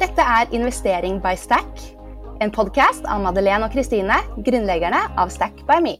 [0.00, 1.80] Dette er Investering by Stack,
[2.40, 4.14] en podkast av Madeleine og Kristine,
[4.46, 5.92] grunnleggerne av Stack by Me.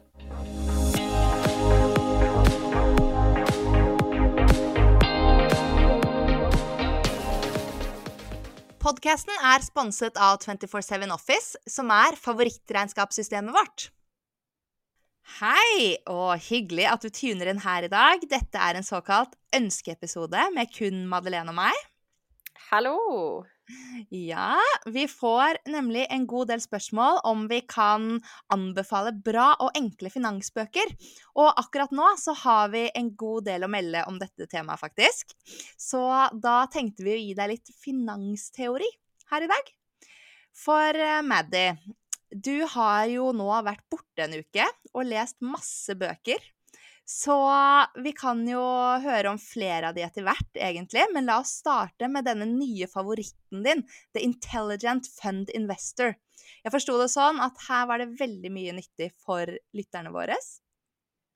[8.81, 13.90] Podkasten er sponset av 247 Office, som er favorittregnskapssystemet vårt.
[15.42, 18.24] Hei, og hyggelig at du tuner inn her i dag.
[18.32, 21.88] Dette er en såkalt ønskeepisode med kun Madeleine og meg.
[22.73, 22.96] Hallo!
[24.10, 24.56] Ja,
[24.87, 28.20] vi får nemlig en god del spørsmål om vi kan
[28.52, 30.95] anbefale bra og enkle finansbøker.
[31.38, 35.34] Og akkurat nå så har vi en god del å melde om dette temaet, faktisk.
[35.78, 36.02] Så
[36.33, 38.88] da tenkte vi å gi deg litt finansteori
[39.30, 39.75] her i dag.
[40.56, 41.66] For Maddy,
[42.30, 46.41] du har jo nå vært borte en uke og lest masse bøker.
[47.10, 47.34] Så
[48.05, 48.62] vi kan jo
[49.02, 51.02] høre om flere av de etter hvert, egentlig.
[51.10, 53.83] Men la oss starte med denne nye favoritten din,
[54.14, 56.14] The Intelligent Fund Investor.
[56.62, 60.39] Jeg forsto det sånn at her var det veldig mye nyttig for lytterne våre?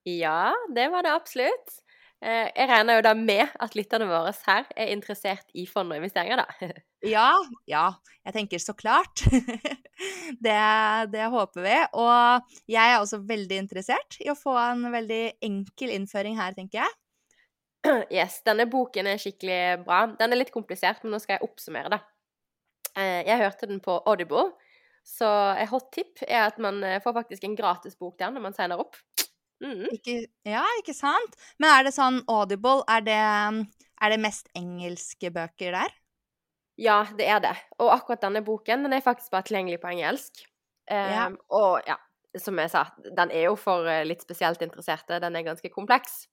[0.06, 1.80] Ja, det var det absolutt.
[2.24, 6.00] Eh, jeg regner jo da med at lytterne våre her er interessert i fond og
[6.00, 6.72] investeringer, da.
[7.04, 7.34] Ja,
[7.68, 7.90] ja.
[8.24, 9.24] Jeg tenker så klart.
[10.44, 10.54] Det,
[11.12, 11.74] det, håper vi.
[12.00, 16.80] Og jeg er også veldig interessert i å få en veldig enkel innføring her, tenker
[16.82, 16.96] jeg.
[18.16, 20.00] Yes, denne boken er skikkelig bra.
[20.18, 22.00] Den er litt komplisert, men nå skal jeg oppsummere det.
[22.96, 24.48] Eh, jeg hørte den på Audible,
[25.06, 25.28] så
[25.60, 28.56] et hot tip er at man eh, får faktisk en gratis bok der når man
[28.56, 28.98] signer opp.
[29.62, 29.86] Mm.
[29.94, 30.16] Ikke,
[30.48, 31.36] ja, ikke sant?
[31.62, 33.20] Men er det sånn Audible, er det,
[34.02, 35.94] er det mest engelske bøker der?
[36.80, 37.54] Ja, det er det.
[37.78, 40.42] Og akkurat denne boken den er faktisk bare tilgjengelig på engelsk.
[40.90, 41.28] Um, ja.
[41.54, 41.96] Og ja,
[42.40, 45.20] som jeg sa, den er jo for eh, litt spesielt interesserte.
[45.22, 46.24] Den er ganske kompleks.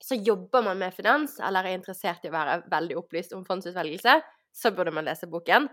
[0.00, 4.16] Så jobber man med finans, eller er interessert i å være veldig opplyst om fondsutvelgelse,
[4.56, 5.68] så burde man lese boken.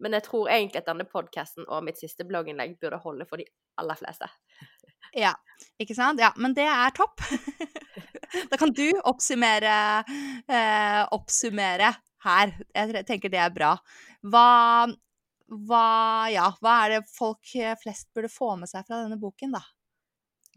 [0.00, 3.48] Men jeg tror egentlig at denne podkasten og mitt siste blogginnlegg burde holde for de
[3.80, 4.28] aller fleste.
[5.16, 5.34] Ja,
[5.80, 6.20] ikke sant?
[6.22, 7.22] Ja, men det er topp.
[8.50, 9.74] da kan du oppsummere,
[10.46, 11.92] eh, oppsummere
[12.26, 12.54] her.
[12.76, 13.74] Jeg tenker det er bra.
[14.30, 14.46] Hva,
[15.68, 15.84] hva,
[16.32, 17.52] ja, hva er det folk
[17.82, 19.64] flest burde få med seg fra denne boken, da?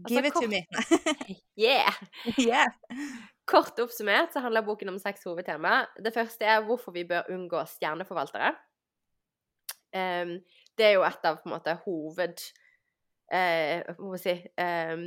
[0.01, 1.35] Altså, Give altså, it to me.
[1.67, 1.93] yeah.
[2.47, 2.67] yeah.
[3.45, 5.83] Kort oppsummert så handler boken om seks hovedtema.
[5.99, 8.53] Det første er hvorfor vi bør unngå stjerneforvaltere.
[9.93, 10.37] Um,
[10.77, 12.45] det er jo et av på en måte hoved...
[13.31, 14.99] Uh, må si, eh,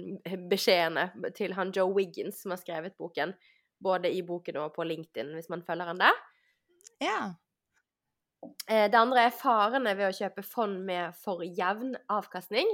[0.51, 3.35] beskjedene til han Joe Wiggins som har skrevet boken.
[3.83, 6.23] Både i boken og på LinkedIn, hvis man følger han der.
[7.03, 7.19] Ja.
[8.69, 12.71] Eh, det andre er farene ved å kjøpe fond med for jevn avkastning.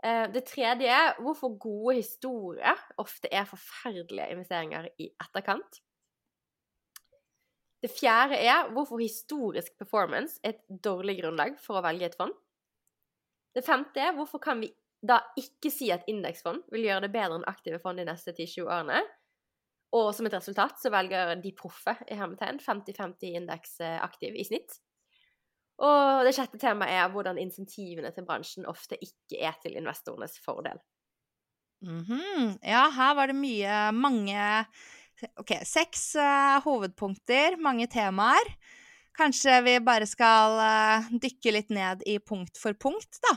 [0.00, 5.82] Uh, det tredje er hvorfor gode historier ofte er forferdelige investeringer i etterkant.
[7.84, 12.32] Det fjerde er hvorfor historisk performance er et dårlig grunnlag for å velge et fond.
[13.54, 17.38] Det femte er hvorfor kan vi da ikke si at indeksfond vil gjøre det bedre
[17.38, 19.00] enn aktive fond de neste 10-20 årene.
[19.96, 24.76] Og som et resultat så velger de proffe i hermetegn 50-50 indeks aktiv i snitt.
[25.80, 30.78] Og det sjette temaet er hvordan insentivene til bransjen ofte ikke er til investorenes fordel.
[31.80, 32.58] Mm -hmm.
[32.62, 34.66] Ja, her var det mye mange
[35.36, 38.56] OK, seks uh, hovedpunkter, mange temaer.
[39.18, 43.34] Kanskje vi bare skal uh, dykke litt ned i punkt for punkt, da.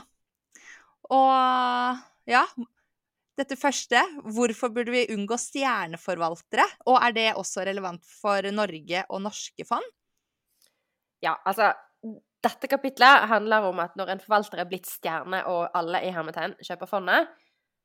[1.12, 2.46] Og ja
[3.34, 3.98] Dette første,
[4.30, 6.64] hvorfor burde vi unngå stjerneforvaltere?
[6.86, 9.88] Og er det også relevant for Norge og norske fond?
[11.24, 11.72] Ja, altså
[12.44, 16.54] Dette kapitlet handler om at når en forvalter er blitt stjerne, og alle i hermetegn
[16.62, 17.32] kjøper fondet,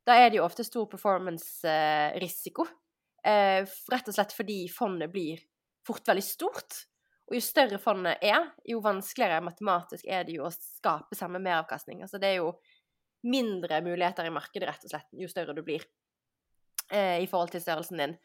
[0.05, 2.67] da er det jo ofte stor performance-risiko.
[3.25, 5.41] Eh, rett og slett fordi fondet blir
[5.87, 6.83] fort veldig stort.
[7.29, 12.01] Og jo større fondet er, jo vanskeligere matematisk er det jo å skape samme meravkastning.
[12.01, 12.55] Altså det er jo
[13.29, 15.83] mindre muligheter i markedet, rett og slett, jo større du blir
[16.89, 18.15] eh, i forhold til størrelsen din.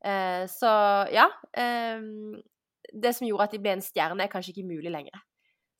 [0.00, 0.70] Eh, så
[1.12, 2.00] ja eh,
[2.88, 5.20] Det som gjorde at de ble en stjerne, er kanskje ikke mulig lenger.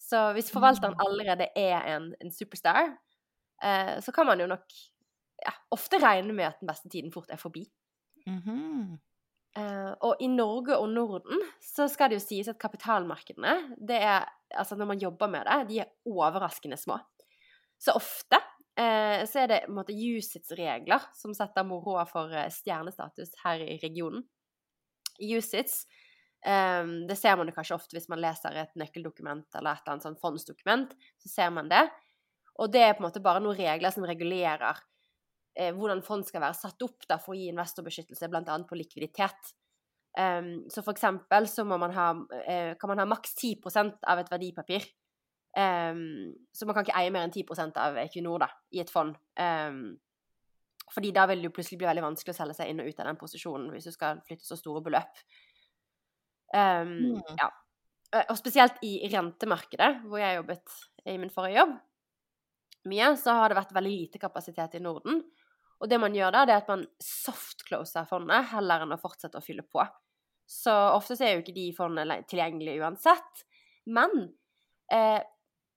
[0.00, 1.04] Så hvis forvalteren mm.
[1.06, 2.92] allerede er en, en superstar,
[3.64, 4.66] eh, så kan man jo nok
[5.40, 7.64] ja, ofte regne med at den beste tiden fort er forbi.
[8.26, 8.98] Mm -hmm.
[9.58, 14.28] Uh, og i Norge og Norden så skal det jo sies at kapitalmarkedene, det er
[14.50, 16.96] Altså når man jobber med det, de er overraskende små.
[17.78, 22.48] Så ofte uh, så er det på en måte USITS-regler som setter moroa for uh,
[22.50, 24.24] stjernestatus her i regionen.
[25.22, 25.84] USITS
[26.42, 29.94] um, det ser man jo kanskje ofte hvis man leser et nøkkeldokument eller et eller
[29.94, 30.98] annet sånn fondsdokument.
[31.22, 31.84] Så ser man det.
[32.60, 34.82] Og det er på en måte bare noen regler som regulerer eh,
[35.54, 38.58] hvordan fond skal være satt opp da, for å gi investorbeskyttelse, bl.a.
[38.68, 39.50] på likviditet.
[40.18, 44.30] Um, så for eksempel så man ha, uh, kan man ha maks 10% av et
[44.32, 44.86] verdipapir.
[45.56, 49.14] Um, så man kan ikke eie mer enn 10% av Equinor da, i et fond.
[49.38, 49.84] Um,
[50.90, 53.00] fordi da vil det jo plutselig bli veldig vanskelig å selge seg inn og ut
[53.02, 55.20] av den posisjonen hvis du skal flytte så store beløp.
[56.50, 57.20] Mm.
[57.38, 57.46] Ja.
[58.24, 60.74] Og spesielt i rentemarkedet, hvor jeg jobbet
[61.06, 61.76] i min forrige jobb,
[62.88, 65.20] mye, så har det vært veldig lite kapasitet i Norden.
[65.80, 69.40] Og det man gjør da, det er at man soft-closer fondet heller enn å fortsette
[69.40, 69.84] å fylle på.
[70.50, 73.44] Så ofte så er jo ikke de fondene tilgjengelige uansett.
[73.94, 74.12] Men
[74.92, 75.20] eh,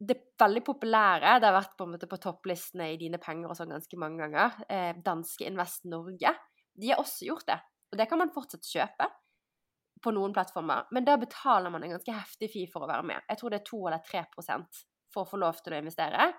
[0.03, 3.99] det veldig populære, det har vært på på topplistene i Dine penger og sånn ganske
[3.99, 6.33] mange ganger, eh, danske Invest Norge,
[6.73, 7.59] de har også gjort det.
[7.91, 9.07] Og det kan man fortsatt kjøpe
[10.03, 13.23] på noen plattformer, men da betaler man en ganske heftig fee for å være med.
[13.29, 14.25] Jeg tror det er 2 eller 3
[15.13, 16.31] for å få lov til å investere.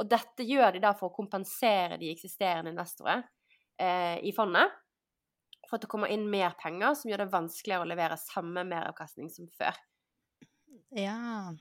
[0.00, 3.22] Og dette gjør de da for å kompensere de eksisterende investorer
[3.80, 4.72] eh, i fondet.
[5.68, 9.28] For at det kommer inn mer penger, som gjør det vanskeligere å levere samme meravkastning
[9.32, 9.76] som før.
[10.96, 11.52] Ja.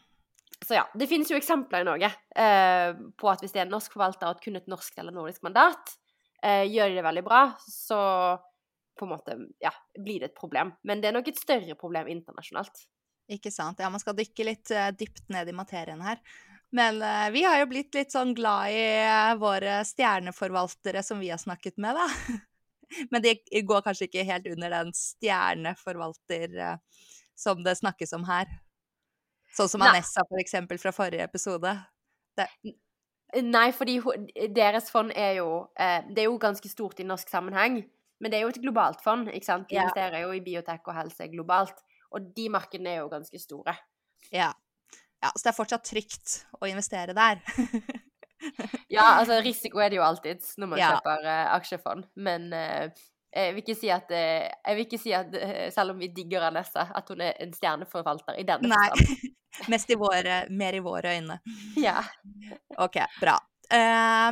[0.66, 3.76] Så ja, det finnes jo eksempler i Norge eh, på at hvis det er en
[3.76, 5.94] norsk forvalter og kun et norsk eller nordisk mandat,
[6.44, 8.00] eh, gjør de det veldig bra, så
[9.00, 10.74] på en måte, ja, blir det et problem.
[10.84, 12.84] Men det er nok et større problem internasjonalt.
[13.32, 13.80] Ikke sant.
[13.80, 16.20] Ja, man skal dykke litt uh, dypt ned i materien her.
[16.72, 21.32] Men uh, vi har jo blitt litt sånn glad i uh, våre stjerneforvaltere som vi
[21.34, 22.08] har snakket med, da.
[23.14, 23.36] Men de
[23.66, 27.08] går kanskje ikke helt under den stjerneforvalter uh,
[27.38, 28.52] som det snakkes om her.
[29.56, 31.74] Sånn som Anessa, for eksempel, fra forrige episode.
[32.38, 32.46] Det.
[33.46, 33.98] Nei, fordi
[34.54, 37.82] deres fond er jo Det er jo ganske stort i norsk sammenheng.
[38.20, 39.70] Men det er jo et globalt fond, ikke sant.
[39.70, 41.82] De investerer jo i biotek og helse globalt.
[42.14, 43.74] Og de markedene er jo ganske store.
[44.34, 44.52] Ja.
[45.20, 47.42] Ja, så det er fortsatt trygt å investere der.
[48.96, 50.92] ja, altså risiko er det jo alltid når man ja.
[50.96, 52.88] kjøper uh, aksjefond, men uh,
[53.30, 55.36] jeg vil si at, uh, jeg vil ikke si at
[55.76, 58.88] selv om vi digger Anessa, at hun er en stjerneforvalter i denne Nei.
[58.96, 59.36] forstand.
[59.74, 61.40] Mest i våre, mer i våre øyne.
[61.88, 62.00] Ja.
[62.80, 63.36] OK, bra.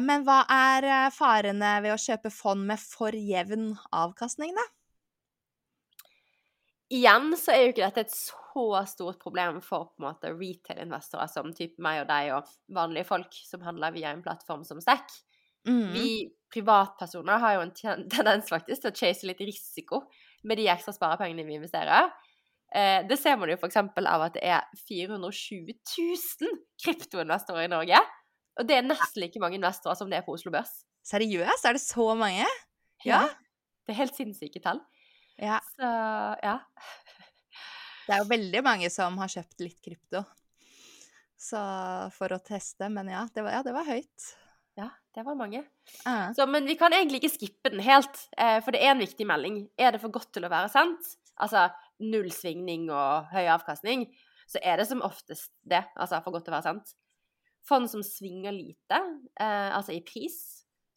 [0.01, 4.66] men hva er farene ved å kjøpe fond med for jevn avkastning, da?
[6.94, 11.30] Igjen så er jo ikke dette et så stort problem for på en måte retail-investorer
[11.30, 15.12] som type meg og deg og vanlige folk som handler via en plattform som Stack.
[15.68, 15.92] Mm.
[15.92, 16.12] Vi
[16.54, 17.75] privatpersoner har jo en
[18.16, 20.06] tendens faktisk til å chase litt risiko
[20.48, 22.07] med de ekstra sparepengene vi investerer.
[22.75, 23.80] Eh, det ser man jo f.eks.
[23.83, 28.00] av at det er 420 000 kryptoinvestorer i Norge.
[28.57, 30.72] Og det er nesten like mange investorer som det er på Oslo Børs.
[31.07, 31.68] Seriøst?
[31.68, 32.48] Er det så mange?
[33.06, 33.22] Ja.
[33.22, 33.22] ja.
[33.86, 34.81] Det er helt sinnssyke tall.
[35.38, 35.62] Ja.
[35.75, 35.88] Så
[36.44, 36.57] ja.
[38.07, 40.24] Det er jo veldig mange som har kjøpt litt krypto
[41.38, 41.62] så
[42.18, 44.28] for å teste, men ja, det var, ja, det var høyt.
[44.78, 45.63] Ja, det var mange.
[46.04, 46.30] Uh.
[46.38, 49.25] Så, men vi kan egentlig ikke skippe den helt, eh, for det er en viktig
[49.30, 49.63] melding.
[49.78, 51.68] Er det for godt til å være sant, altså
[52.04, 54.06] null svingning og høy avkastning,
[54.50, 56.94] så er det som oftest det, altså for godt til å være sant.
[57.68, 59.00] Fond som svinger lite,
[59.38, 60.38] eh, altså i pris,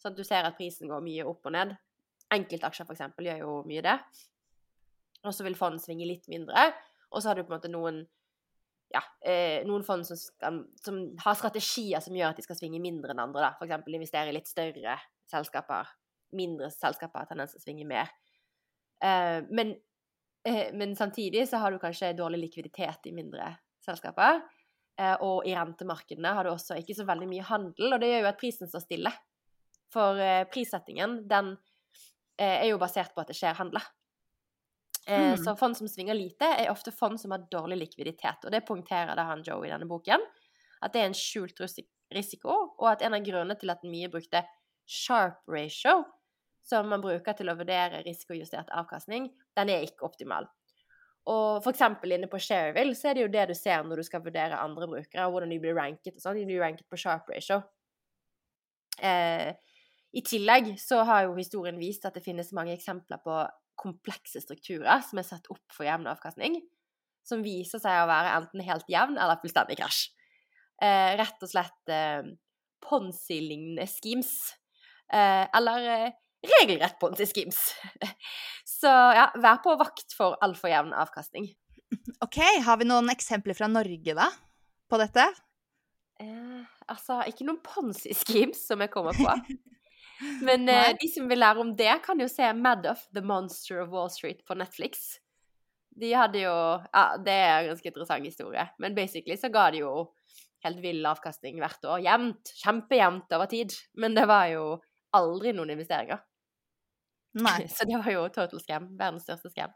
[0.01, 1.75] sånn at du ser at prisen går mye opp og ned.
[2.35, 3.07] Enkeltaksjer f.eks.
[3.19, 3.97] gjør jo mye det
[5.27, 6.71] og så vil fond svinge litt mindre.
[7.11, 8.03] Og så har du på en måte noen
[8.91, 12.81] ja, eh, noen fond som, skal, som, har strategier som gjør at de skal svinge
[12.83, 13.53] mindre enn andre.
[13.61, 13.85] F.eks.
[13.87, 14.97] investere i litt større
[15.31, 15.93] selskaper.
[16.35, 18.11] Mindre selskaper har tendens til å svinge mer.
[19.05, 19.77] Eh, men,
[20.49, 23.53] eh, men, samtidig så har du kanskje dårlig likviditet i mindre
[23.85, 24.43] selskaper.
[25.25, 28.29] Og i rentemarkedene har du også ikke så veldig mye handel, og det gjør jo
[28.29, 29.13] at prisen står stille.
[29.95, 30.19] For
[30.53, 31.55] prissettingen, den
[32.45, 33.85] er jo basert på at det skjer handler.
[35.07, 35.37] Eh, mm.
[35.45, 38.45] Så fond som svinger lite, er ofte fond som har dårlig likviditet.
[38.45, 40.23] Og det poengterer da han Joe i denne boken.
[40.81, 41.61] At det er en skjult
[42.15, 44.43] risiko, og at en av grunnene til at den mye brukte
[44.89, 46.01] sharp ratio,
[46.67, 50.49] som man bruker til å vurdere risikojustert avkastning, den er ikke optimal.
[51.31, 54.25] Og eksempel inne på Shareville så er det jo det du ser når du skal
[54.25, 56.41] vurdere andre brukere, og hvordan de blir ranket og sånn.
[56.41, 57.61] De blir ranket på sharp ratio.
[58.99, 59.53] Eh,
[60.17, 63.41] I tillegg så har jo historien vist at det finnes mange eksempler på
[63.81, 66.59] komplekse strukturer som er satt opp for jevn avkastning,
[67.27, 70.09] som viser seg å være enten helt jevn eller fullstendig krasj.
[70.81, 72.25] Eh, rett og slett eh,
[72.81, 74.33] Ponzi-lignende schemes.
[75.13, 76.19] Eh, eller eh,
[76.57, 77.61] regelrett Ponzi-schemes.
[78.81, 81.51] Så ja, vær på vakt for altfor jevn avkastning.
[82.25, 84.31] OK, har vi noen eksempler fra Norge, da,
[84.91, 85.27] på dette?
[86.21, 89.29] Eh, altså, ikke noen Ponzi-schemes som jeg kommer på.
[90.45, 93.93] Men eh, de som vil lære om det, kan jo se Madoff, The Monster of
[93.95, 95.19] Wall Street på Netflix.
[96.01, 96.55] De hadde jo
[96.93, 98.67] Ja, det er en ganske interessant historie.
[98.79, 99.95] Men basically så ga de jo
[100.65, 102.03] helt vill avkastning hvert år.
[102.05, 102.53] Jevnt.
[102.63, 103.75] Kjempejevnt over tid.
[104.01, 104.65] Men det var jo
[105.17, 106.21] aldri noen investeringer.
[107.41, 107.61] Nei.
[107.75, 108.91] Så det var jo total scam.
[108.99, 109.73] Verdens største scam.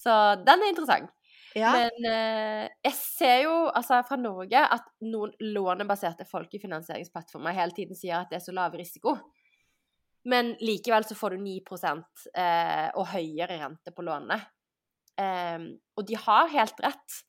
[0.00, 0.10] Så
[0.42, 1.12] den er interessant.
[1.54, 1.70] Ja.
[1.76, 8.18] Men eh, jeg ser jo altså fra Norge at noen lånebaserte folkefinansieringsplattformer hele tiden sier
[8.18, 9.14] at det er så lav risiko.
[10.24, 11.60] Men likevel så får du 9
[12.34, 14.38] eh, og høyere rente på lånene.
[15.20, 15.60] Eh,
[15.96, 17.20] og de har helt rett.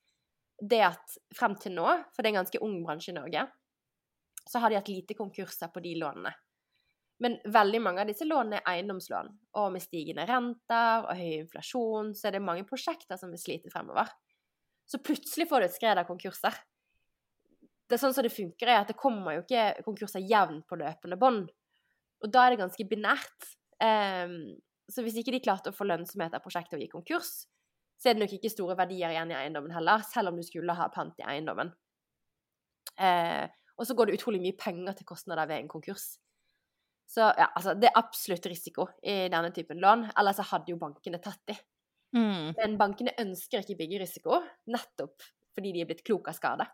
[0.56, 1.86] Det at frem til nå,
[2.16, 3.44] for det er en ganske ung bransje i Norge,
[4.46, 6.32] så har de hatt lite konkurser på de lånene.
[7.20, 12.14] Men veldig mange av disse lånene er eiendomslån, og med stigende renter og høy inflasjon,
[12.16, 14.10] så er det mange prosjekter som vil slite fremover.
[14.86, 16.58] Så plutselig får du et skred av konkurser.
[17.86, 20.80] Det er sånn som det funker, er at det kommer jo ikke konkurser jevnt på
[20.80, 21.48] løpende bånd.
[22.26, 23.52] Og da er det ganske binært.
[23.78, 24.56] Um,
[24.90, 27.46] så hvis ikke de klarte å få lønnsomhet av prosjektet og gikk konkurs,
[28.02, 30.76] så er det nok ikke store verdier igjen i eiendommen heller, selv om du skulle
[30.78, 31.72] ha pant i eiendommen.
[33.00, 36.16] Uh, og så går det utrolig mye penger til kostnader ved en konkurs.
[37.10, 41.22] Så ja, altså, det er absolutt risiko i denne typen lån, ellers hadde jo bankene
[41.22, 41.58] tatt de.
[42.16, 42.56] Mm.
[42.58, 44.40] Men bankene ønsker ikke byggerisiko,
[44.72, 46.66] nettopp fordi de er blitt klok av skade.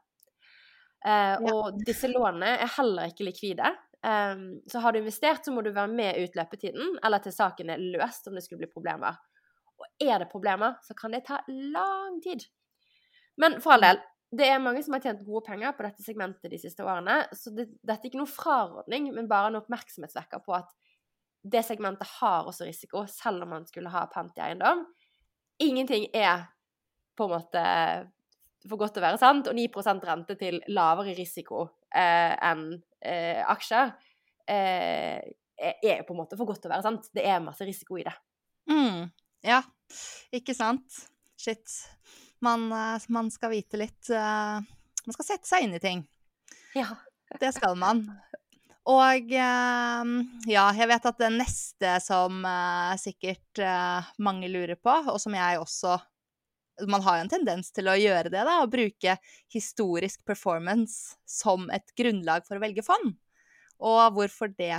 [1.02, 1.54] Uh, Ja.
[1.54, 3.70] Og disse lånene er heller ikke likvide.
[4.02, 7.70] Um, så har du investert, så må du være med ut løpetiden, eller til saken
[7.70, 9.20] er løst om det skulle bli problemer.
[9.78, 12.48] Og er det problemer, så kan det ta lang tid.
[13.42, 14.02] Men for all del,
[14.38, 17.54] det er mange som har tjent gode penger på dette segmentet de siste årene, så
[17.54, 20.72] det, dette er ikke noen frarådning, men bare en oppmerksomhetsvekker på at
[21.52, 24.86] det segmentet har også risiko, selv om man skulle ha pant i eiendom.
[25.62, 26.48] Ingenting er
[27.18, 27.64] på en måte
[28.70, 32.66] for godt til å være sant, og 9% rente til lavere risiko eh, enn
[33.02, 33.94] eh, aksjer
[34.50, 35.22] eh,
[35.62, 37.10] er på en måte for godt til å være sant.
[37.14, 38.14] Det er masse risiko i det.
[38.72, 39.10] Mm.
[39.46, 39.62] Ja,
[40.34, 41.04] ikke sant?
[41.42, 41.66] Shit.
[42.42, 44.62] Man, eh, man skal vite litt uh,
[45.06, 46.04] Man skal sette seg inn i ting.
[46.78, 46.88] Ja.
[47.40, 48.04] Det skal man.
[48.92, 50.12] Og eh,
[50.52, 52.42] ja, jeg vet at det neste som
[53.00, 53.62] sikkert
[54.20, 55.96] mange lurer på, og som jeg også
[56.90, 58.62] Man har jo en tendens til å gjøre det, da.
[58.62, 59.18] Å bruke
[59.54, 63.14] historisk performance som et grunnlag for å velge fond.
[63.82, 64.78] Og hvorfor det?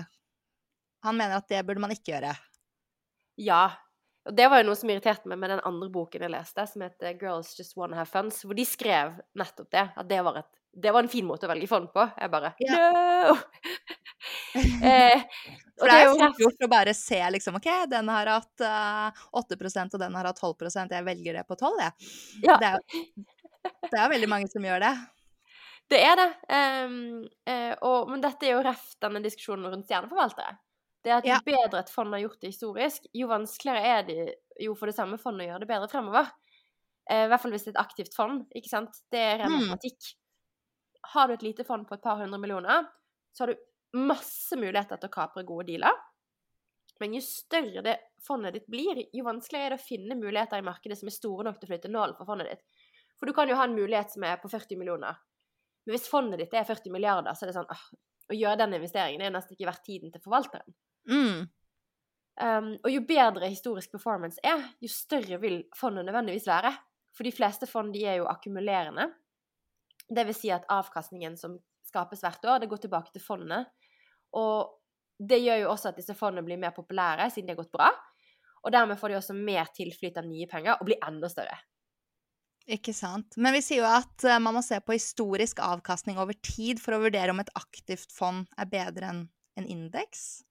[1.02, 2.35] Han mener at det burde man ikke gjøre.
[3.42, 3.64] Ja.
[4.28, 6.85] Og det var jo noe som irriterte meg med den andre boken jeg leste, som
[6.85, 9.88] heter 'Girls Just Wanna Have Funs', hvor de skrev nettopp det.
[9.97, 12.06] At det var, et, det var en fin måte å velge fond på.
[12.18, 13.38] Jeg bare no!
[14.87, 15.23] eh,
[15.79, 19.25] For det er jo fort gjort å bare se liksom OK, den har hatt uh,
[19.41, 22.12] 8 og den har hatt 12% jeg velger det på 12, jeg.
[22.47, 22.59] Ja.
[22.62, 22.79] Det, er,
[23.91, 24.93] det er veldig mange som gjør det.
[25.93, 26.29] Det er det.
[26.49, 30.55] Um, uh, og, men dette er jo ref denne diskusjonen rundt stjerneforvaltere.
[31.02, 31.41] Det er at Jo Ja.
[31.45, 34.19] bedre et fond har gjort det historisk, jo vanskeligere er det
[34.62, 36.31] jo for det samme fondet å gjøre det bedre fremover.
[37.11, 38.45] Eh, I hvert fall hvis det er et aktivt fond.
[38.55, 39.00] ikke sant?
[39.11, 39.59] Det er ren Mm.
[39.67, 40.12] matematikk.
[41.12, 42.87] Har du et lite fond på et par hundre millioner,
[43.35, 43.59] så har du
[43.96, 45.96] masse muligheter til å kapre gode dealer.
[47.00, 50.66] Men jo større det fondet ditt blir, jo vanskeligere er det å finne muligheter i
[50.66, 52.87] markedet som er store nok til å flytte nålen for fondet ditt.
[53.18, 55.18] For du kan jo ha en mulighet som er på 40 millioner.
[55.84, 57.84] Men hvis fondet ditt er 40 milliarder, så er det sånn åh,
[58.30, 60.75] Å gjøre den investeringen er nesten ikke verdt tiden til forvalteren.
[61.11, 61.40] Mm.
[62.40, 66.70] Um, og jo bedre historisk performance er, jo større vil fondet nødvendigvis være.
[67.12, 69.08] For de fleste fond de er jo akkumulerende.
[70.08, 73.68] Det vil si at avkastningen som skapes hvert år, det går tilbake til fondet.
[74.39, 74.79] Og
[75.23, 77.91] det gjør jo også at disse fondene blir mer populære siden de har gått bra.
[78.62, 81.59] Og dermed får de også mer tilflyt av nye penger og blir enda større.
[82.71, 83.35] Ikke sant.
[83.43, 86.95] Men vi sier jo at eh, man må se på historisk avkastning over tid for
[86.95, 89.25] å vurdere om et aktivt fond er bedre enn
[89.59, 90.45] en indeks.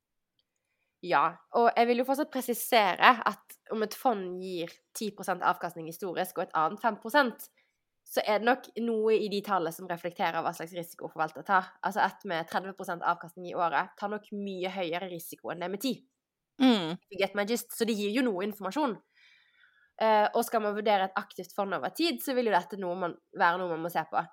[1.02, 4.70] Ja, og jeg vil jo fortsatt presisere at om et fond gir
[5.00, 7.00] 10% avkastning historisk og et annet 5
[8.12, 11.70] så er det nok noe i de tallene som reflekterer hva slags risiko forvalter tar.
[11.88, 15.80] Altså et med 30% avkastning i året tar nok mye høyere risiko enn det med
[15.80, 16.02] 10.
[16.62, 16.98] Mm.
[17.72, 18.98] Så det gir jo noe informasjon.
[20.02, 22.98] Uh, og skal man vurdere et aktivt fond over tid, så vil jo dette noe
[23.00, 24.24] man, være noe man må se på.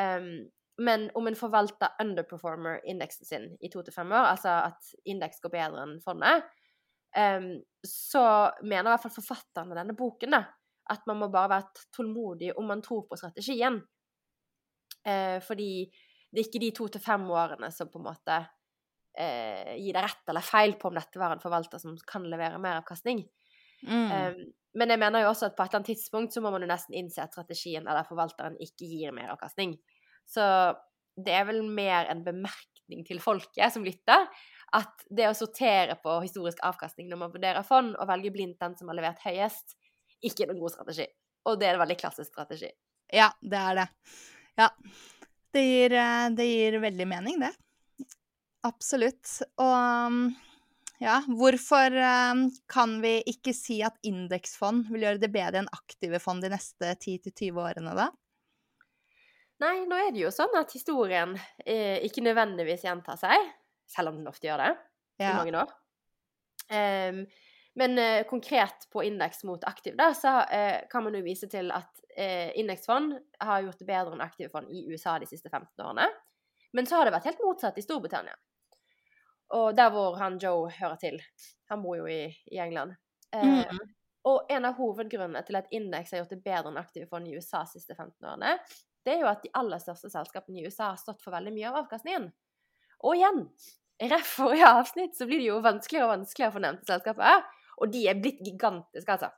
[0.00, 0.46] Um,
[0.82, 5.44] men om en forvalter underperformer indeksen sin i to til fem år, altså at indeks
[5.44, 6.48] går bedre enn fondet,
[7.14, 7.50] um,
[7.86, 8.24] så
[8.64, 10.42] mener i hvert fall forfatteren av denne boken da,
[10.92, 13.78] at man må bare være tålmodig om man tror på strategien.
[15.04, 15.86] Eh, fordi
[16.30, 18.36] det er ikke de to til fem årene som på en måte
[19.20, 22.60] eh, gir deg rett eller feil på om dette var en forvalter som kan levere
[22.62, 23.22] meravkastning.
[23.84, 24.10] Mm.
[24.10, 24.38] Eh,
[24.74, 26.70] men jeg mener jo også at på et eller annet tidspunkt så må man jo
[26.70, 29.76] nesten innse at strategien eller forvalteren ikke gir meravkastning.
[30.26, 30.42] Så
[31.14, 34.26] det er vel mer en bemerkning til folket som lytter,
[34.74, 38.74] at det å sortere på historisk avkastning når man vurderer fond, og velge blindt den
[38.78, 39.76] som har levert høyest,
[40.22, 41.06] ikke noen god strategi.
[41.48, 42.70] Og det er en veldig klassisk strategi.
[43.12, 43.88] Ja, det er det.
[44.60, 44.70] Ja.
[45.54, 47.52] Det gir, eh, det gir veldig mening, det.
[48.64, 49.28] Absolutt.
[49.60, 49.74] Og
[50.08, 50.18] um,
[51.02, 56.20] ja, hvorfor eh, kan vi ikke si at indeksfond vil gjøre det bedre enn aktive
[56.22, 58.10] fond de neste 10-20 årene, da?
[59.62, 63.52] Nei, nå er det jo sånn at historien eh, ikke nødvendigvis gjentar seg,
[63.90, 64.72] selv om den ofte gjør det,
[65.22, 65.74] i mange år.
[66.74, 67.24] Ehm,
[67.74, 71.72] men eh, konkret på indeks mot aktiv, da, så eh, kan man jo vise til
[71.74, 75.82] at eh, indeksfond har gjort det bedre enn aktive fond i USA de siste 15
[75.82, 76.06] årene.
[76.74, 78.36] Men så har det vært helt motsatt i Storbritannia.
[79.54, 81.20] Og der hvor han Joe hører til.
[81.70, 82.96] Han bor jo i, i England.
[83.34, 83.84] Eh, Mm.
[84.24, 87.34] Og en av hovedgrunnene til at indeks har gjort det bedre enn aktive fond i
[87.36, 88.54] USA de siste 15 årene,
[89.04, 91.68] det er jo at de aller største selskapene i USA har stått for veldig mye
[91.68, 92.30] av avkastningen.
[93.04, 93.42] Og igjen,
[94.08, 97.44] ref forrige avsnitt, så blir det jo vanskeligere og vanskeligere for nevnte selskaper.
[97.82, 99.30] Og de er blitt gigantiske, altså.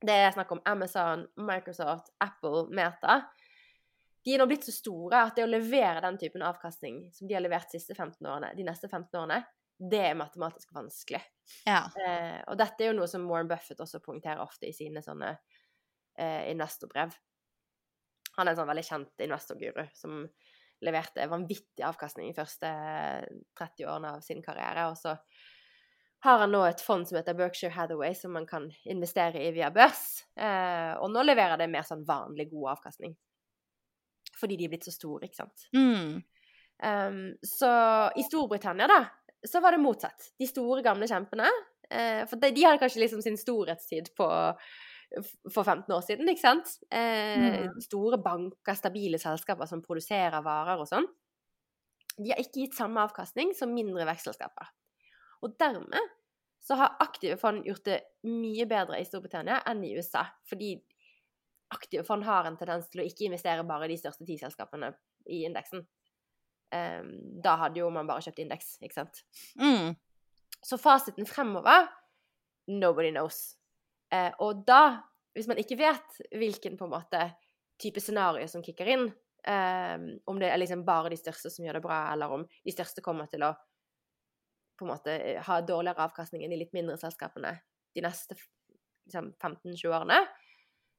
[0.00, 3.20] Det er snakk om Amazon, Microsoft, Apple, Meta.
[4.24, 7.36] De er nå blitt så store at det å levere den typen avkastning som de
[7.36, 9.42] har levert de siste 15 årene, de neste 15 årene,
[9.80, 11.20] det er matematisk vanskelig.
[11.64, 11.86] Ja.
[11.96, 15.30] Eh, og dette er jo noe som Warren Buffett også poengterer ofte i sine sånne
[15.32, 17.14] eh, investorbrev.
[18.36, 20.26] Han er en sånn veldig kjent investorguru som
[20.84, 22.68] leverte vanvittig avkastning de første
[23.58, 24.86] 30 årene av sin karriere.
[24.92, 25.16] Og så
[26.24, 29.70] har han nå et fond som heter Berkshire Hathaway, som man kan investere i via
[29.72, 30.22] børs.
[30.36, 33.14] Eh, og nå leverer det mer sånn vanlig god avkastning.
[34.40, 35.66] Fordi de er blitt så store, ikke sant.
[35.76, 36.20] Mm.
[36.80, 37.70] Um, så
[38.16, 39.00] i Storbritannia, da,
[39.48, 40.30] så var det motsatt.
[40.40, 41.48] De store, gamle kjempene.
[41.90, 44.28] eh, for de, de hadde kanskje liksom sin storhetstid på
[45.50, 46.76] for 15 år siden, ikke sant?
[46.94, 47.80] Eh, Mm.
[47.82, 51.08] Store banker, stabile selskaper som produserer varer og sånn.
[52.16, 54.68] De har ikke gitt samme avkastning som mindre vekstselskaper.
[55.44, 56.16] Og dermed
[56.60, 60.26] så har aktive fond gjort det mye bedre i Storbritannia enn i USA.
[60.48, 60.74] Fordi
[61.72, 64.90] aktive fond har en tendens til å ikke investere bare i de største ti selskapene
[65.32, 65.86] i indeksen.
[66.70, 67.08] Um,
[67.42, 69.22] da hadde jo man bare kjøpt indeks, ikke sant.
[69.58, 69.96] Mm.
[70.60, 71.88] Så fasiten fremover
[72.70, 73.56] nobody knows.
[74.12, 75.00] Uh, og da,
[75.34, 77.24] hvis man ikke vet hvilken på en måte
[77.80, 81.80] type scenario som kicker inn, um, om det er liksom bare de største som gjør
[81.80, 83.54] det bra, eller om de største kommer til å
[84.80, 85.16] på en måte
[85.46, 87.54] ha dårligere avkastning enn de litt mindre selskapene
[87.94, 88.36] de neste
[89.06, 90.20] liksom, 15-20 årene,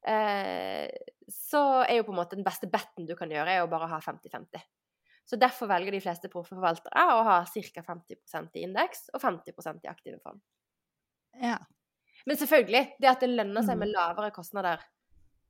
[0.08, 0.88] eh,
[1.32, 3.90] så er jo på en måte den beste betten du kan gjøre, er å bare
[3.92, 4.64] ha 50-50.
[5.32, 7.84] Så derfor velger de fleste proffe forvaltere å ha ca.
[7.88, 10.42] 50 i indeks og 50 i aktive fond.
[11.40, 11.58] Ja.
[12.26, 14.82] Men selvfølgelig, det at det lønner seg med lavere kostnader,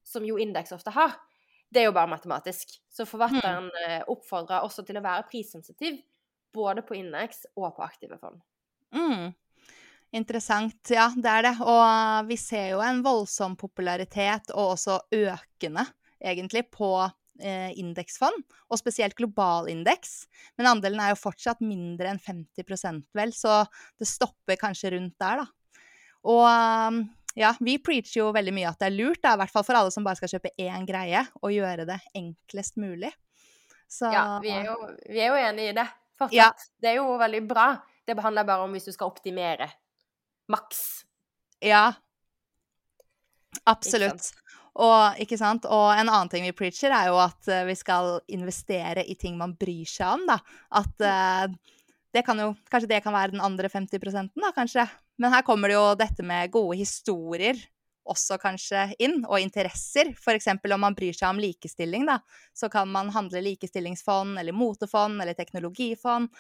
[0.06, 1.15] som jo indeks ofte har,
[1.72, 2.76] det er jo bare matematisk.
[2.91, 6.00] Så forvalteren eh, oppfordrer også til å være prissensitiv,
[6.53, 8.41] både på indeks og på aktive fond.
[8.95, 9.31] Mm.
[10.11, 10.91] Interessant.
[10.91, 11.55] Ja, det er det.
[11.63, 15.85] Og vi ser jo en voldsom popularitet, og også økende,
[16.19, 16.91] egentlig, på
[17.39, 20.25] eh, indeksfond, og spesielt global indeks.
[20.59, 23.63] Men andelen er jo fortsatt mindre enn 50% vel, så
[23.99, 25.79] det stopper kanskje rundt der, da.
[26.21, 27.01] Og um,
[27.33, 29.79] ja, vi preacher jo veldig mye at det er lurt, da, i hvert fall for
[29.79, 33.13] alle som bare skal kjøpe én greie, og gjøre det enklest mulig.
[33.91, 34.75] Så Ja, vi er jo,
[35.07, 35.87] vi er jo enige i det.
[36.21, 36.38] Fortsatt.
[36.38, 36.51] Ja.
[36.81, 37.71] Det er jo veldig bra.
[38.05, 39.69] Det handler bare om hvis du skal optimere
[40.51, 41.03] maks.
[41.63, 41.91] Ja.
[43.69, 44.31] Absolutt.
[44.71, 45.19] Og,
[45.67, 49.36] og en annen ting vi preacher, er jo at uh, vi skal investere i ting
[49.39, 50.25] man bryr seg om.
[50.29, 50.39] da.
[50.79, 51.51] At uh,
[52.12, 54.88] det kan jo Kanskje det kan være den andre 50 da, kanskje.
[55.21, 57.60] Men her kommer det jo dette med gode historier
[58.09, 60.13] også kanskje inn, og interesser.
[60.17, 60.47] F.eks.
[60.55, 62.19] om man bryr seg om likestilling, da,
[62.57, 66.31] så kan man handle likestillingsfond eller motefond eller teknologifond.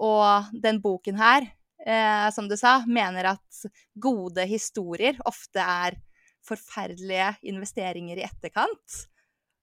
[0.00, 1.50] Og den boken her,
[1.84, 3.64] eh, som du sa, mener at
[4.00, 5.98] gode historier ofte er
[6.46, 9.02] forferdelige investeringer i etterkant.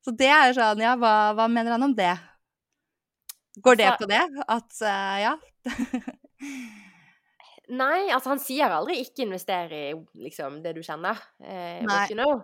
[0.05, 2.13] Så det er sånn, ja, hva, hva mener han om det?
[3.65, 4.21] Går det Altså- på det?
[4.47, 5.33] At uh, ja.
[7.67, 11.19] Nei, altså han sier aldri 'ikke investere i liksom, det du kjenner'.
[11.43, 12.41] Eh, what you know.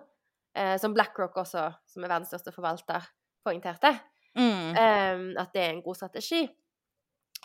[0.55, 3.05] Eh, som BlackRock også, som er verdens største forvalter,
[3.45, 3.93] poengterte.
[4.35, 4.75] Mm.
[4.75, 6.47] eh, at det er en god strategi.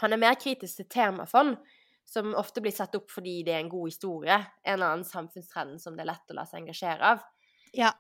[0.01, 1.57] Han er mer kritisk til temafond,
[2.05, 4.37] som ofte blir satt opp fordi det er en god historie.
[4.65, 7.25] En eller annen samfunnstrend som det er lett å la seg engasjere av.
[7.77, 7.93] Ja.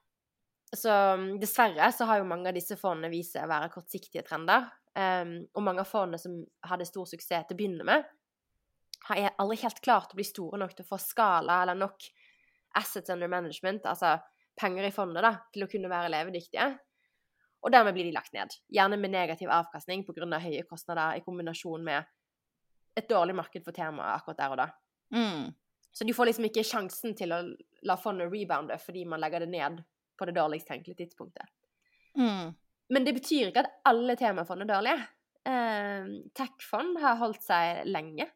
[0.74, 0.92] Så
[1.40, 4.68] dessverre så har jo mange av disse fondene vist seg å være kortsiktige trender.
[4.98, 8.06] Um, og mange av fondene som hadde stor suksess til å begynne med,
[9.08, 12.08] har aldri helt klart å bli store nok til å få skala eller nok
[12.78, 14.16] assets under management, altså
[14.58, 16.68] penger i fondet, da, til å kunne være levedyktige.
[17.64, 18.52] Og dermed blir de lagt ned.
[18.70, 20.38] Gjerne med negativ avkastning pga.
[20.38, 22.04] høye kostnader i kombinasjon med
[22.98, 24.68] et dårlig marked for temaet akkurat der og da.
[25.14, 25.54] Mm.
[25.92, 27.42] Så du får liksom ikke sjansen til å
[27.88, 29.82] la fondet rebounde fordi man legger det ned
[30.18, 31.46] på det dårligst tenkelige tidspunktet.
[32.18, 32.54] Mm.
[32.94, 35.06] Men det betyr ikke at alle temafond er dårlige.
[35.48, 38.28] Eh, Tech-fond har holdt seg lenge.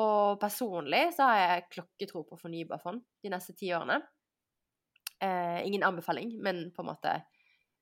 [0.00, 4.00] Og personlig så har jeg klokketro på fornybarfond de neste ti årene.
[5.22, 7.12] Eh, ingen anbefaling, men på en måte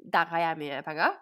[0.03, 1.15] Der har jeg mye penger.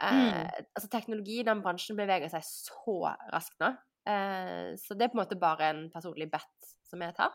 [0.00, 0.66] Eh, Mm.
[0.76, 3.72] Altså teknologi, i den bransjen beveger seg så raskt nå.
[4.06, 7.32] Eh, så det er på en måte bare en personlig bet som jeg tar.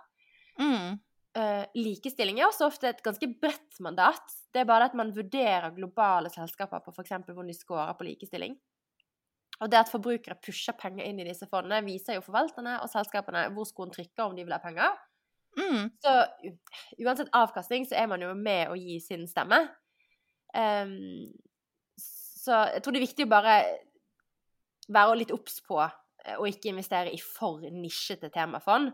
[0.59, 0.99] Mm.
[1.35, 4.33] Eh, likestilling er også ofte et ganske bredt mandat.
[4.53, 7.11] Det er bare at man vurderer globale selskaper på f.eks.
[7.27, 8.57] hvor de scorer på likestilling.
[9.59, 13.47] Og det at forbrukere pusher penger inn i disse fondene, viser jo forvalterne og selskapene
[13.55, 14.95] hvor skoen trykker om de vil ha penger.
[15.59, 15.89] Mm.
[15.99, 16.13] Så
[17.03, 19.65] uansett avkastning, så er man jo med å gi sin stemme.
[20.55, 21.27] Um,
[21.99, 23.55] så jeg tror det er viktig å bare
[24.89, 28.93] være litt obs på eh, å ikke investere i for nisjete temafond.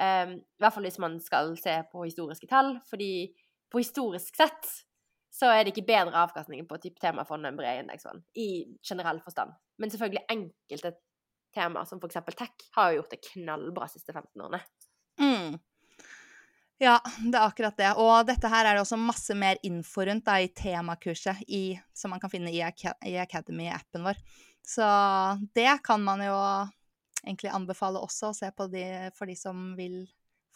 [0.00, 3.32] Um, I hvert fall hvis man skal se på historiske tall, fordi
[3.70, 4.70] på historisk sett
[5.30, 9.54] så er det ikke bedre avkastning på type temafond enn brede indeksfond, i generell forstand.
[9.78, 10.94] Men selvfølgelig enkelte
[11.54, 12.18] temaer, som f.eks.
[12.36, 14.60] tech, har jo gjort det knallbra de siste 15 årene.
[15.20, 15.58] Mm.
[16.80, 17.90] Ja, det er akkurat det.
[18.00, 22.14] Og dette her er det også masse mer info rundt da, i temakurset i, som
[22.14, 24.20] man kan finne i, i Academy-appen vår.
[24.66, 24.86] Så
[25.56, 26.38] det kan man jo
[27.20, 28.84] egentlig anbefale også å se på de,
[29.16, 30.02] for de som vil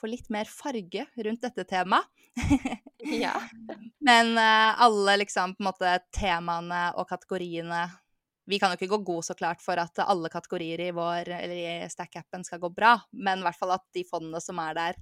[0.00, 2.08] få litt mer farge rundt dette temaet.
[3.12, 3.34] Ja.
[4.08, 7.84] Men uh, alle liksom på en måte temaene og kategoriene
[8.48, 11.54] Vi kan jo ikke gå god så klart for at alle kategorier i vår, eller
[11.56, 14.98] i Stack-appen skal gå bra, men i hvert fall at de fondene som er der,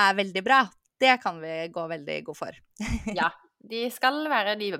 [0.00, 0.62] er veldig bra.
[0.98, 2.56] Det kan vi gå veldig god for.
[3.20, 3.28] Ja.
[3.68, 4.70] De skal være de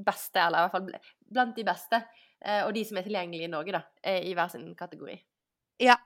[0.00, 0.86] beste, eller i hvert fall
[1.28, 1.98] blant de beste.
[2.40, 5.14] eh, Og de som er tilgjengelige i Norge, da, eh, i hver sin kategori.
[5.84, 5.98] Ja.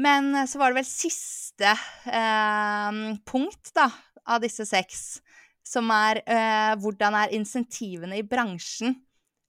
[0.00, 1.74] Men så var det vel siste
[2.08, 3.88] eh, punkt da,
[4.28, 5.20] av disse seks,
[5.64, 8.94] som er eh, hvordan er insentivene i bransjen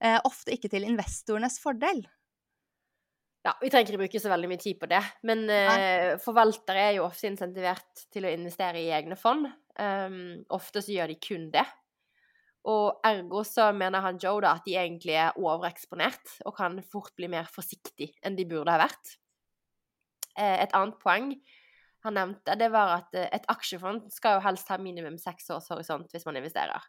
[0.03, 2.03] eh, ofte ikke til investorenes fordel?
[3.45, 6.93] Ja, Vi trenger ikke bruke så veldig mye tid på det, men eh, forvaltere er
[6.97, 9.45] jo ofte insentivert til å investere i egne fond.
[9.75, 11.65] Um, ofte så gjør de kun det.
[12.65, 17.13] Og ergo så mener han Joe da at de egentlig er overeksponert og kan fort
[17.17, 19.13] bli mer forsiktig enn de burde ha vært.
[20.33, 21.29] Eh, et annet poeng
[22.05, 25.69] han nevnte, det var at eh, et aksjefond skal jo helst ha minimum seks års
[25.73, 26.81] horisont hvis man investerer.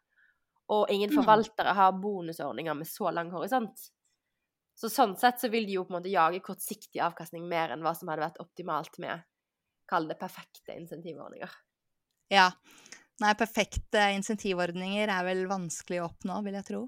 [0.72, 1.20] Og ingen Mm.
[1.20, 3.88] forvaltere har bonusordninger med så lang horisont.
[4.76, 7.84] Så sånn sett så vil de jo på en måte jage kortsiktig avkastning mer enn
[7.84, 9.22] hva som hadde vært optimalt med
[9.88, 11.50] Kall det perfekte insentivordninger.
[12.34, 12.50] Ja.
[13.22, 16.80] Nei, perfekte insentivordninger er vel vanskelig å oppnå, vil jeg tro.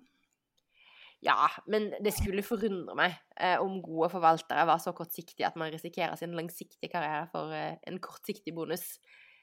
[1.20, 5.72] Ja, men det skulle forundre meg eh, om gode forvaltere var så kortsiktige at man
[5.72, 8.84] risikerer sin langsiktige karriere for eh, en kortsiktig bonus.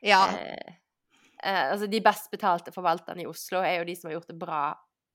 [0.05, 0.21] Ja.
[0.31, 0.77] Eh,
[1.43, 4.39] eh, altså, de best betalte forvalterne i Oslo er jo de som har gjort det
[4.39, 4.61] bra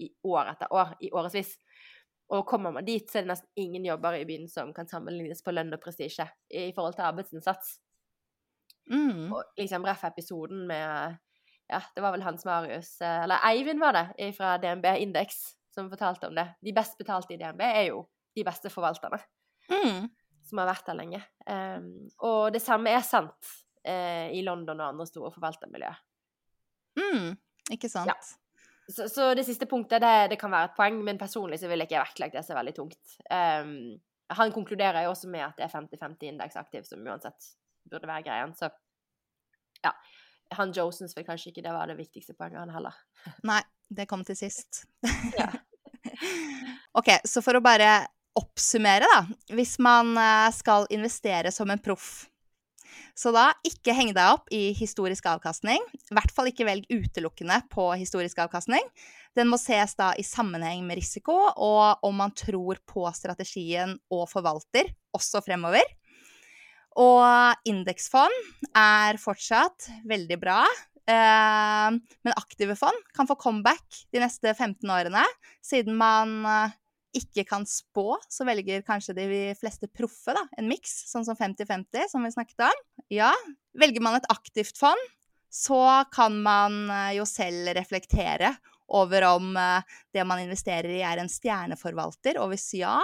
[0.00, 1.54] i år etter år, i årevis.
[2.30, 5.40] Og kommer man dit, så er det nesten ingen jobber i byen som kan sammenlignes
[5.42, 7.72] på lønn og prestisje i forhold til arbeidsinnsats.
[8.90, 9.32] Mm.
[9.32, 11.18] Og liksom ref episoden med
[11.70, 15.90] Ja, det var vel Hans Marius eh, Eller Eivind var det, fra DNB Indeks, som
[15.90, 16.46] fortalte om det.
[16.64, 18.04] De best betalte i DNB er jo
[18.36, 19.20] de beste forvalterne
[19.70, 20.08] Mm.
[20.42, 21.22] som har vært der lenge.
[21.46, 23.50] Um, og det samme er sant
[23.86, 26.00] uh, i London og andre store forvaltermiljøer.
[26.98, 27.36] Mm.
[27.70, 28.10] Ikke sant?
[28.10, 28.16] Ja.
[28.90, 31.78] Så, så det siste punktet, det, det kan være et poeng, men personlig så vil
[31.78, 33.14] jeg ikke vektlegge det så veldig tungt.
[33.30, 37.52] Um, han konkluderer jo også med at det er 50-50 indeksaktiv som uansett
[37.90, 38.54] burde være greien.
[38.58, 38.70] Så
[39.84, 39.94] ja.
[40.58, 42.96] Han Joe syns vel kanskje ikke det var det viktigste poenget, han heller.
[43.46, 43.60] Nei,
[43.90, 44.84] det kom til sist.
[45.38, 45.50] Ja.
[46.98, 47.92] ok, så for å bare
[48.38, 49.54] oppsummere, da.
[49.56, 52.30] Hvis man eh, skal investere som en proff,
[53.14, 55.82] så da ikke heng deg opp i historisk avkastning.
[55.92, 58.84] I hvert fall ikke velg utelukkende på historisk avkastning.
[59.36, 64.26] Den må ses da i sammenheng med risiko, og om man tror på strategien og
[64.30, 65.84] forvalter, også fremover.
[66.98, 68.34] Og indeksfond
[68.74, 70.64] er fortsatt veldig bra.
[71.10, 71.88] Eh,
[72.22, 75.22] men aktive fond kan få comeback de neste 15 årene.
[75.64, 76.76] Siden man eh,
[77.20, 82.10] ikke kan spå, så velger kanskje de fleste proffe da, en miks, sånn som 50-50,
[82.12, 82.84] som vi snakket om.
[83.10, 83.32] Ja,
[83.78, 85.00] velger man et aktivt fond,
[85.50, 88.54] så kan man eh, jo selv reflektere
[88.90, 89.52] over om
[90.10, 92.96] det man investerer i er en stjerneforvalter, og hvis ja,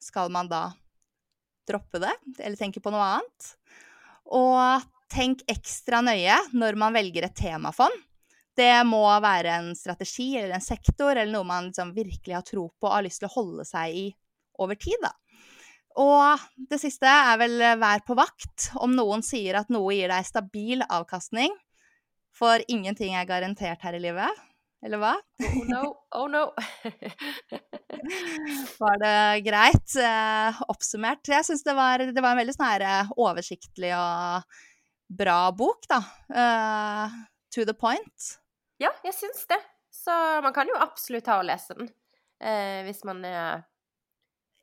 [0.00, 0.70] skal man da
[1.68, 3.52] droppe det, eller tenke på noe annet?
[4.32, 7.94] Og tenk ekstra nøye når man velger et temafond.
[8.56, 12.66] Det må være en strategi eller en sektor eller noe man liksom virkelig har tro
[12.68, 14.06] på og har lyst til å holde seg i
[14.60, 15.00] over tid.
[15.00, 15.12] Da.
[16.02, 20.28] Og det siste er vel vær på vakt om noen sier at noe gir deg
[20.28, 21.52] stabil avkastning.
[22.32, 24.42] For ingenting er garantert her i livet.
[24.84, 25.12] Eller hva?
[25.46, 25.82] Oh no,
[26.18, 26.44] oh no.
[28.78, 31.28] Var det greit eh, oppsummert?
[31.28, 34.60] Jeg syns det, var- det var en veldig sånn eh, oversiktlig og
[35.12, 35.98] bra bok, da.
[36.32, 37.12] Uh,
[37.52, 38.30] to the point.
[38.80, 39.58] ja, jeg syns det.
[39.92, 41.90] Så man kan jo absolutt ta og lese den.
[42.42, 43.60] Eh, hvis man er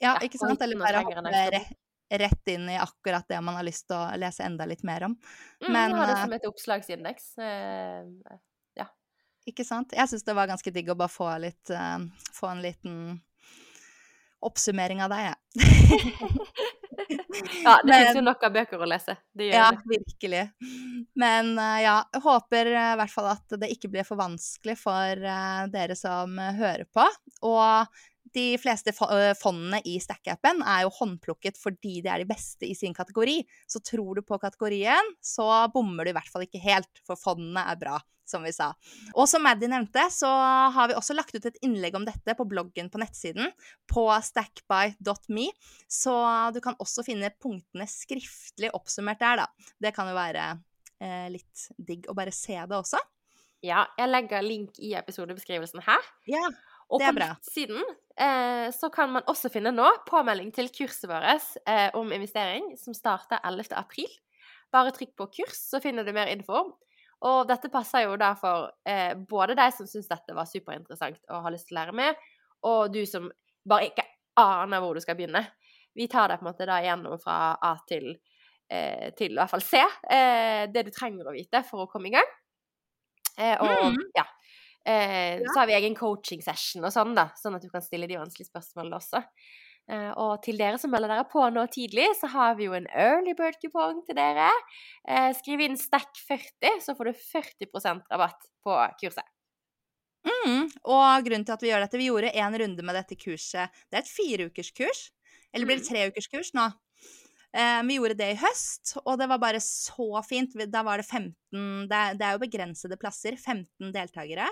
[0.04, 0.60] Ja, ikke sant?
[0.66, 1.62] Eller bare hoppe
[2.20, 5.14] rett inn i akkurat det man har lyst til å lese enda litt mer om.
[5.62, 7.28] mm, Men, Ha det som et oppslagsindeks.
[7.38, 8.02] Eh,
[9.48, 9.94] Ikke sant?
[9.96, 12.00] Jeg syns det var ganske digg å bare få, litt, uh,
[12.36, 12.96] få en liten
[14.46, 15.36] oppsummering av deg, jeg.
[17.66, 19.14] ja, det fins jo nok av bøker å lese.
[19.42, 19.84] Ja, det.
[19.90, 20.44] virkelig.
[21.20, 24.78] Men eh, ja, jeg håper eh, i hvert fall at det ikke blir for vanskelig
[24.80, 25.12] for
[25.74, 27.04] dere som hører på.
[27.52, 28.00] Og
[28.36, 32.76] de fleste eh, fondene i Stack-appen er jo håndplukket fordi de er de beste i
[32.78, 33.42] sin kategori.
[33.70, 37.66] Så tror du på kategorien, så bommer du i hvert fall ikke helt, for fondene
[37.72, 37.98] er bra,
[38.30, 38.72] som vi sa.
[39.16, 40.30] Og som Maddy nevnte, så
[40.76, 43.52] har vi også lagt ut et innlegg om dette på bloggen på nettsiden,
[43.90, 45.50] på stackby.me.
[45.90, 46.16] Så
[46.56, 49.72] du kan også finne punktene skriftlig oppsummert der, da.
[49.82, 50.52] Det kan jo være
[51.02, 53.02] eh, litt digg å bare se det også.
[53.66, 56.06] Ja, jeg legger link i episodebeskrivelsen her.
[56.32, 56.46] Ja,
[56.90, 57.28] Og Det på bra.
[57.36, 57.84] nettsiden
[58.18, 62.94] eh, så kan man også finne nå påmelding til kurset vårt eh, om investering, som
[62.98, 63.76] starter 11.
[63.78, 64.10] april.
[64.74, 66.64] Bare trykk på kurs, så finner du mer info.
[67.26, 71.44] Og dette passer jo da for eh, både deg som syns dette var superinteressant og
[71.46, 72.16] har lyst til å lære mer,
[72.64, 73.30] og du som
[73.70, 74.06] bare ikke
[74.40, 75.44] aner hvor du skal begynne.
[75.98, 78.14] Vi tar deg på en måte da gjennom fra A til,
[78.72, 79.82] eh, til i hvert fall C,
[80.72, 82.30] det du trenger å vite for å komme i gang.
[83.40, 84.00] Og Mm.
[84.16, 84.24] ja.
[84.88, 85.54] Eh, Ja.
[85.54, 88.18] Så har vi egen coaching session og sånn, da, sånn at du kan stille de
[88.18, 89.24] vanskelige spørsmålene også.
[89.90, 92.88] Eh, og til dere som melder dere på nå tidlig, så har vi jo en
[92.94, 94.50] early bird-kupong til dere.
[95.08, 99.26] Eh, skriv inn STACK40, så får du 40% rabatt på kurset.
[100.28, 103.72] Mm, og grunnen til at vi gjør dette, vi gjorde en runde med dette kurset.
[103.90, 105.10] Det er et fireukerskurs.
[105.54, 106.68] Eller blir det treukerskurs nå?
[107.58, 110.54] Eh, vi gjorde det i høst, og det var bare så fint.
[110.70, 113.40] Da var det 15 Det er, det er jo begrensede plasser.
[113.40, 114.46] 15 deltakere.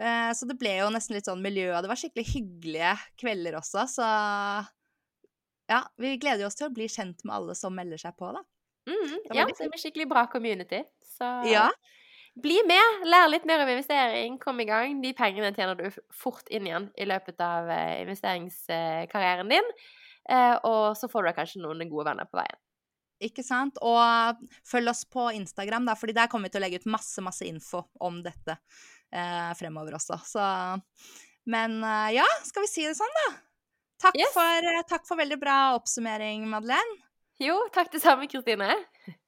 [0.00, 3.58] Eh, så det ble jo nesten litt sånn miljø, og det var skikkelig hyggelige kvelder
[3.60, 4.06] også, så
[5.70, 8.42] ja, vi gleder oss til å bli kjent med alle som melder seg på, da.
[8.88, 10.80] Mm, ja, det blir skikkelig bra community.
[11.04, 11.68] Så Ja.
[12.40, 15.00] bli med, lær litt mer om investering, kom i gang.
[15.02, 19.70] De pengene tjener du fort inn igjen i løpet av eh, investeringskarrieren din.
[20.30, 22.58] Eh, og så får du kanskje noen gode venner på veien.
[23.20, 23.76] Ikke sant?
[23.84, 27.20] Og følg oss på Instagram, da, fordi der kommer vi til å legge ut masse,
[27.20, 28.56] masse info om dette
[29.12, 30.18] eh, fremover også.
[30.26, 30.46] Så
[31.50, 33.28] Men eh, ja, skal vi si det sånn, da?
[34.00, 34.32] Takk, Yes.
[34.32, 36.98] for, eh, takk for veldig bra oppsummering, Madeleine.
[37.40, 38.68] Jo, takk det samme, Kristine.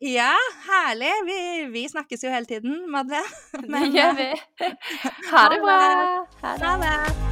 [0.04, 0.34] Ja,
[0.68, 1.12] herlig.
[1.28, 1.38] Vi,
[1.72, 3.28] vi snakkes jo hele tiden, Madeleine.
[3.72, 4.72] Det gjør eh, vi.
[5.32, 5.78] Ha det bra.
[6.44, 7.31] Ha Ha det.